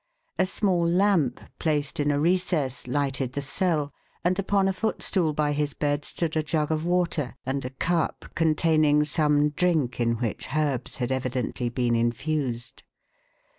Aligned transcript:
A 0.39 0.47
small 0.47 0.87
lamp, 0.87 1.39
placed 1.59 1.99
in 1.99 2.09
a 2.09 2.19
recess, 2.19 2.87
lighted 2.87 3.33
the 3.33 3.41
cell; 3.43 3.93
and 4.23 4.39
upon 4.39 4.67
a 4.67 4.73
footstool 4.73 5.31
by 5.31 5.51
his 5.51 5.75
bed 5.75 6.05
stood 6.05 6.35
a 6.35 6.41
jug 6.41 6.71
of 6.71 6.87
water, 6.87 7.35
and 7.45 7.63
a 7.63 7.69
cup 7.69 8.25
containing 8.33 9.03
some 9.03 9.49
drink 9.49 9.99
in 9.99 10.13
which 10.13 10.55
herbs 10.55 10.95
had 10.95 11.11
evidently 11.11 11.69
been 11.69 11.95
infused. 11.95 12.81